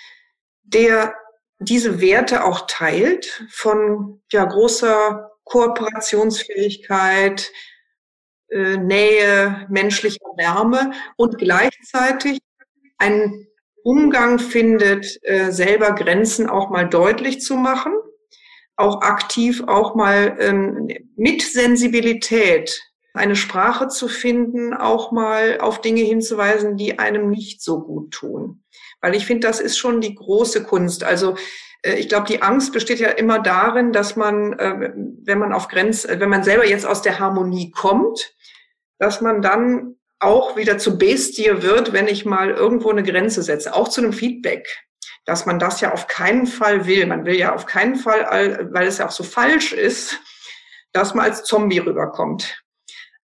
[0.65, 1.15] der
[1.61, 7.51] diese Werte auch teilt von ja, großer Kooperationsfähigkeit,
[8.51, 12.39] äh, Nähe, menschlicher Wärme und gleichzeitig
[12.99, 13.47] einen
[13.85, 17.93] Umgang findet, äh, selber Grenzen auch mal deutlich zu machen
[18.79, 22.81] auch aktiv auch mal ähm, mit Sensibilität
[23.12, 28.62] eine Sprache zu finden, auch mal auf Dinge hinzuweisen, die einem nicht so gut tun.
[29.01, 31.03] Weil ich finde, das ist schon die große Kunst.
[31.03, 31.35] Also
[31.83, 34.93] äh, ich glaube, die Angst besteht ja immer darin, dass man, äh,
[35.25, 38.35] wenn man auf Grenz, wenn man selber jetzt aus der Harmonie kommt,
[38.99, 43.75] dass man dann auch wieder zu Bestie wird, wenn ich mal irgendwo eine Grenze setze,
[43.75, 44.88] auch zu einem Feedback
[45.29, 47.05] dass man das ja auf keinen Fall will.
[47.05, 50.19] Man will ja auf keinen Fall, weil es ja auch so falsch ist,
[50.93, 52.62] dass man als Zombie rüberkommt.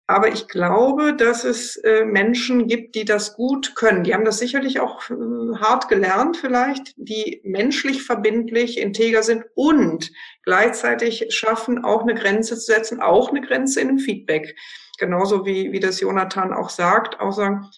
[0.07, 4.05] Aber ich glaube, dass es äh, Menschen gibt, die das gut können.
[4.05, 5.15] Die haben das sicherlich auch äh,
[5.59, 10.13] hart gelernt vielleicht, die menschlich verbindlich, integer sind und
[10.43, 14.55] gleichzeitig schaffen, auch eine Grenze zu setzen, auch eine Grenze in einem Feedback.
[14.99, 17.71] Genauso wie, wie das Jonathan auch sagt, auch sagen,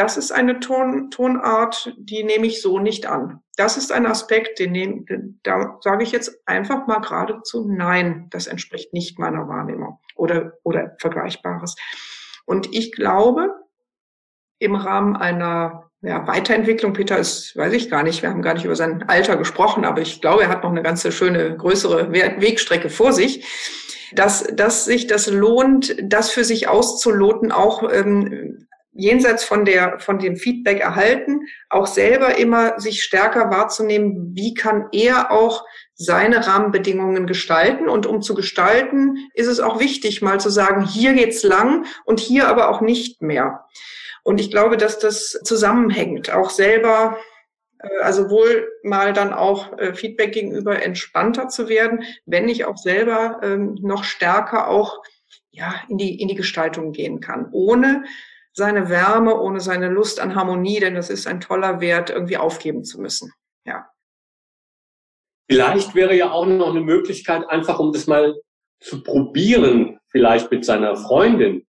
[0.00, 3.40] das ist eine Ton, Tonart, die nehme ich so nicht an.
[3.58, 5.04] Das ist ein Aspekt, den nehm,
[5.42, 10.96] da sage ich jetzt einfach mal geradezu nein, das entspricht nicht meiner Wahrnehmung oder, oder
[10.98, 11.76] Vergleichbares.
[12.46, 13.50] Und ich glaube,
[14.58, 18.64] im Rahmen einer ja, Weiterentwicklung, Peter ist, weiß ich gar nicht, wir haben gar nicht
[18.64, 22.88] über sein Alter gesprochen, aber ich glaube, er hat noch eine ganze schöne, größere Wegstrecke
[22.88, 23.44] vor sich,
[24.14, 30.18] dass, dass sich das lohnt, das für sich auszuloten, auch ähm, jenseits von der, von
[30.18, 37.26] dem Feedback erhalten, auch selber immer sich stärker wahrzunehmen, wie kann er auch seine Rahmenbedingungen
[37.26, 37.88] gestalten.
[37.88, 42.20] Und um zu gestalten, ist es auch wichtig, mal zu sagen, hier geht's lang und
[42.20, 43.64] hier aber auch nicht mehr.
[44.22, 47.18] Und ich glaube, dass das zusammenhängt, auch selber,
[47.78, 52.76] äh, also wohl mal dann auch äh, Feedback gegenüber entspannter zu werden, wenn ich auch
[52.76, 55.02] selber ähm, noch stärker auch
[55.52, 58.04] ja, in die, in die Gestaltung gehen kann, ohne
[58.52, 62.84] seine Wärme, ohne seine Lust an Harmonie, denn das ist ein toller Wert, irgendwie aufgeben
[62.84, 63.32] zu müssen.
[63.64, 63.88] Ja.
[65.50, 68.34] Vielleicht wäre ja auch noch eine Möglichkeit, einfach um das mal
[68.80, 71.66] zu probieren, vielleicht mit seiner Freundin.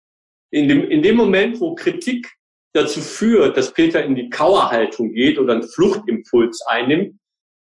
[0.52, 2.28] In dem, in dem Moment, wo Kritik
[2.72, 7.18] dazu führt, dass Peter in die Kauerhaltung geht oder einen Fluchtimpuls einnimmt,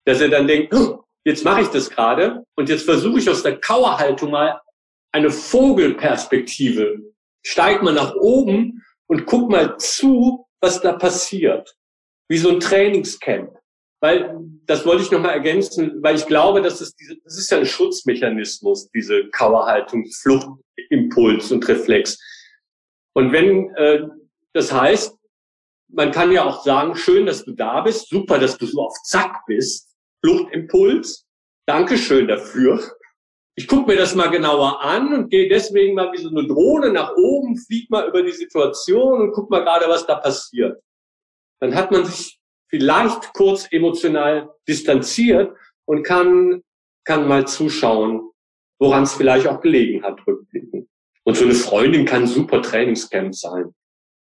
[0.06, 3.42] dass er dann denkt, oh, jetzt mache ich das gerade und jetzt versuche ich aus
[3.42, 4.60] der Kauerhaltung mal
[5.12, 6.98] eine Vogelperspektive.
[7.42, 11.76] Steigt man nach oben und guck mal zu, was da passiert.
[12.28, 13.56] Wie so ein Trainingscamp.
[14.00, 17.58] Weil, das wollte ich nochmal ergänzen, weil ich glaube, dass es diese, das ist ja
[17.58, 22.18] ein Schutzmechanismus, diese Kauerhaltung, Fluchtimpuls und Reflex.
[23.14, 24.06] Und wenn, äh,
[24.52, 25.16] das heißt,
[25.88, 28.94] man kann ja auch sagen, schön, dass du da bist, super, dass du so auf
[29.04, 31.26] Zack bist, Fluchtimpuls,
[31.66, 32.95] Dankeschön dafür
[33.58, 36.92] ich gucke mir das mal genauer an und gehe deswegen mal wie so eine Drohne
[36.92, 40.78] nach oben, fliege mal über die Situation und guck mal gerade, was da passiert.
[41.60, 42.38] Dann hat man sich
[42.68, 46.62] vielleicht kurz emotional distanziert und kann,
[47.04, 48.30] kann mal zuschauen,
[48.78, 50.86] woran es vielleicht auch gelegen hat, rückblicken.
[51.24, 53.74] Und so eine Freundin kann ein super Trainingscamp sein.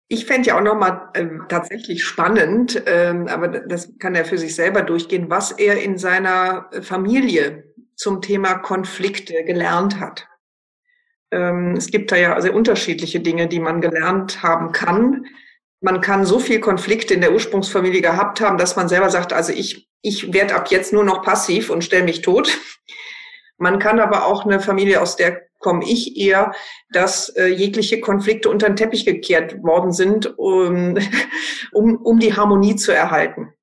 [0.10, 4.56] Ich fände ja auch nochmal äh, tatsächlich spannend, ähm, aber das kann er für sich
[4.56, 7.67] selber durchgehen, was er in seiner Familie
[7.98, 10.28] zum Thema Konflikte gelernt hat.
[11.32, 15.26] Ähm, es gibt da ja sehr unterschiedliche Dinge, die man gelernt haben kann.
[15.82, 19.52] Man kann so viel Konflikte in der Ursprungsfamilie gehabt haben, dass man selber sagt, also
[19.52, 22.58] ich, ich werde ab jetzt nur noch passiv und stelle mich tot.
[23.58, 26.54] Man kann aber auch eine Familie, aus der komme ich eher,
[26.92, 30.98] dass äh, jegliche Konflikte unter den Teppich gekehrt worden sind, um,
[31.74, 33.54] um, um die Harmonie zu erhalten.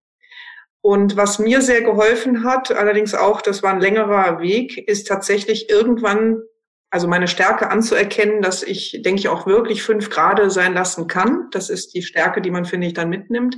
[0.84, 5.70] Und was mir sehr geholfen hat, allerdings auch, das war ein längerer Weg, ist tatsächlich
[5.70, 6.42] irgendwann
[6.90, 11.48] also meine Stärke anzuerkennen, dass ich, denke ich, auch wirklich fünf Grade sein lassen kann.
[11.52, 13.56] Das ist die Stärke, die man, finde ich, dann mitnimmt.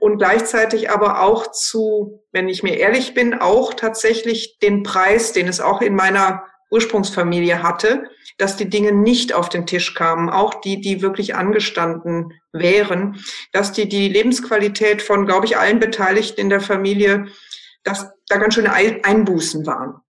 [0.00, 5.46] Und gleichzeitig aber auch zu, wenn ich mir ehrlich bin, auch tatsächlich den Preis, den
[5.46, 6.42] es auch in meiner
[6.74, 8.04] Ursprungsfamilie hatte,
[8.36, 13.20] dass die Dinge nicht auf den Tisch kamen, auch die, die wirklich angestanden wären,
[13.52, 17.26] dass die die Lebensqualität von, glaube ich, allen Beteiligten in der Familie,
[17.84, 20.00] dass da ganz schöne Einbußen waren.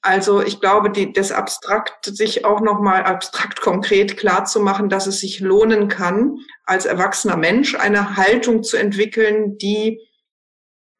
[0.00, 5.06] Also ich glaube, die, das abstrakt sich auch nochmal abstrakt konkret klar zu machen, dass
[5.06, 10.00] es sich lohnen kann, als erwachsener Mensch eine Haltung zu entwickeln, die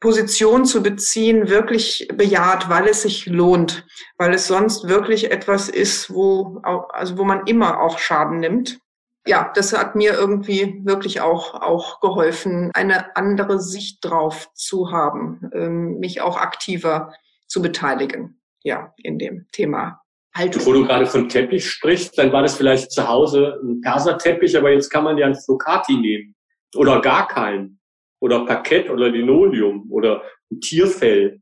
[0.04, 3.86] Position zu beziehen, wirklich bejaht, weil es sich lohnt,
[4.18, 8.80] weil es sonst wirklich etwas ist, wo, also wo man immer auch Schaden nimmt.
[9.26, 15.50] Ja, das hat mir irgendwie wirklich auch, auch geholfen, eine andere Sicht drauf zu haben,
[15.54, 17.14] ähm, mich auch aktiver
[17.46, 20.02] zu beteiligen ja, in dem Thema
[20.34, 20.58] Haltung.
[20.58, 24.70] Bevor du gerade von Teppich sprichst, dann war das vielleicht zu Hause ein Perserteppich, aber
[24.70, 26.34] jetzt kann man ja einen Flocati nehmen.
[26.76, 27.80] Oder gar keinen.
[28.20, 31.40] Oder Parkett oder Linoleum oder ein Tierfell.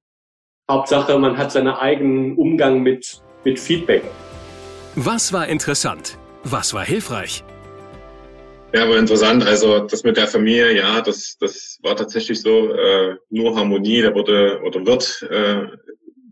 [0.71, 4.03] Hauptsache, man hat seinen eigenen Umgang mit, mit Feedback.
[4.97, 6.19] Was war interessant?
[6.45, 7.45] Was war hilfreich?
[8.75, 9.45] Ja, aber interessant.
[9.45, 12.73] Also das mit der Familie, ja, das, das war tatsächlich so.
[12.73, 15.67] Äh, nur Harmonie, da wurde oder wird äh,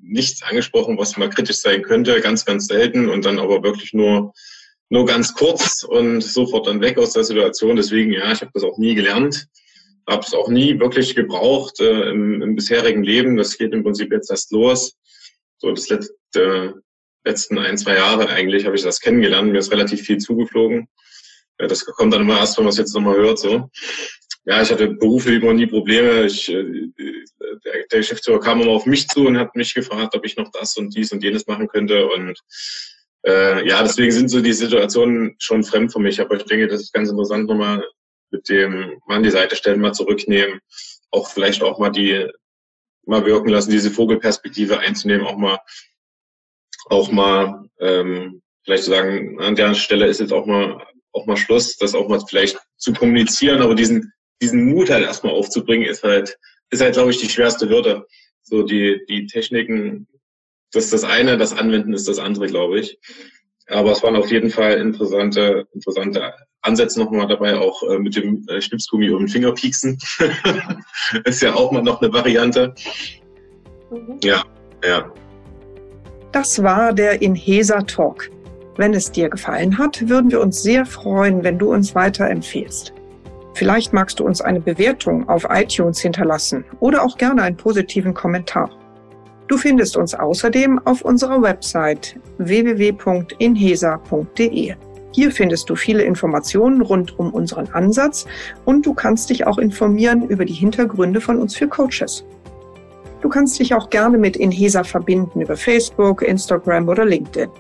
[0.03, 4.33] nichts angesprochen, was mal kritisch sein könnte, ganz, ganz selten und dann aber wirklich nur,
[4.89, 7.77] nur ganz kurz und sofort dann weg aus der Situation.
[7.77, 9.47] Deswegen, ja, ich habe das auch nie gelernt,
[10.11, 13.37] habe es auch nie wirklich gebraucht äh, im, im bisherigen Leben.
[13.37, 14.97] Das geht im Prinzip jetzt erst los.
[15.59, 16.83] So das letzte,
[17.25, 19.53] letzten ein, zwei Jahre eigentlich habe ich das kennengelernt.
[19.53, 20.89] Mir ist relativ viel zugeflogen.
[21.59, 23.39] Ja, das kommt dann immer erst, wenn man es jetzt nochmal hört.
[23.39, 23.71] So
[24.47, 26.25] ja, ich hatte beruflich immer nie Probleme.
[26.25, 26.65] Ich, äh,
[26.99, 30.51] der, der Geschäftsführer kam immer auf mich zu und hat mich gefragt, ob ich noch
[30.53, 32.07] das und dies und jenes machen könnte.
[32.07, 32.39] Und
[33.27, 36.21] äh, ja, deswegen sind so die Situationen schon fremd für mich.
[36.21, 37.85] Aber ich denke, das ist ganz interessant, nochmal
[38.31, 40.61] mit dem Mann die Seite stellen, mal zurücknehmen,
[41.11, 42.29] auch vielleicht auch mal die
[43.07, 45.59] mal wirken lassen, diese Vogelperspektive einzunehmen, auch mal
[46.87, 51.37] auch mal ähm, vielleicht zu sagen, an der Stelle ist jetzt auch mal auch mal
[51.37, 54.13] Schluss, das auch mal vielleicht zu kommunizieren, aber diesen
[54.43, 56.39] diesen Mut halt erstmal aufzubringen, ist halt,
[56.71, 58.07] ist halt, glaube ich, die schwerste Hürde.
[58.43, 60.09] So die, die Techniken,
[60.73, 62.99] das ist das eine, das Anwenden ist das andere, glaube ich.
[63.67, 68.45] Aber es waren auf jeden Fall interessante, interessante Ansätze nochmal dabei, auch äh, mit dem
[68.49, 69.99] äh, Schnipsgummi um den Finger pieksen.
[71.25, 72.75] ist ja auch mal noch eine Variante.
[73.91, 74.19] Mhm.
[74.23, 74.43] Ja,
[74.85, 75.11] ja.
[76.33, 78.31] Das war der Inhesa Talk.
[78.77, 82.95] Wenn es dir gefallen hat, würden wir uns sehr freuen, wenn du uns weiterempfehlst.
[83.55, 88.71] Vielleicht magst du uns eine Bewertung auf iTunes hinterlassen oder auch gerne einen positiven Kommentar.
[89.49, 93.35] Du findest uns außerdem auf unserer Website www.inhesa.de.
[95.13, 98.27] Hier findest du viele Informationen rund um unseren Ansatz
[98.65, 102.25] und du kannst dich auch informieren über die Hintergründe von uns für Coaches.
[103.21, 107.51] Du kannst dich auch gerne mit Inhesa verbinden über Facebook, Instagram oder LinkedIn.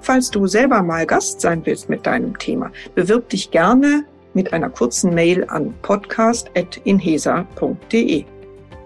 [0.00, 4.04] Falls du selber mal Gast sein willst mit deinem Thema, bewirb dich gerne
[4.34, 8.24] mit einer kurzen Mail an podcast.inhesa.de.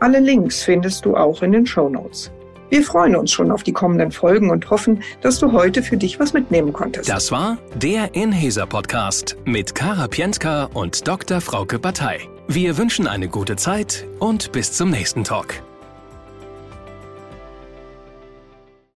[0.00, 2.30] Alle Links findest du auch in den Show Notes.
[2.70, 6.18] Wir freuen uns schon auf die kommenden Folgen und hoffen, dass du heute für dich
[6.18, 7.08] was mitnehmen konntest.
[7.08, 11.40] Das war der Inhesa Podcast mit Kara Pientka und Dr.
[11.40, 12.20] Frauke Batei.
[12.46, 15.62] Wir wünschen eine gute Zeit und bis zum nächsten Talk.